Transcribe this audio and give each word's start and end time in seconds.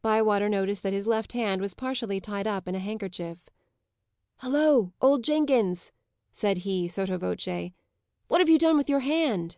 Bywater 0.00 0.48
noticed 0.48 0.84
that 0.84 0.92
his 0.92 1.08
left 1.08 1.32
hand 1.32 1.60
was 1.60 1.74
partially 1.74 2.20
tied 2.20 2.46
up 2.46 2.68
in 2.68 2.76
a 2.76 2.78
handkerchief. 2.78 3.40
"Holloa, 4.36 4.92
old 5.00 5.24
Jenkins," 5.24 5.90
said 6.30 6.58
he, 6.58 6.86
sotte 6.86 7.18
voce, 7.18 7.72
"what 8.28 8.40
have 8.40 8.48
you 8.48 8.58
done 8.58 8.76
with 8.76 8.88
your 8.88 9.00
hand?" 9.00 9.56